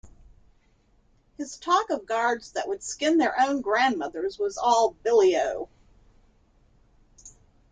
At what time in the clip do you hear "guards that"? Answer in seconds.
2.07-2.67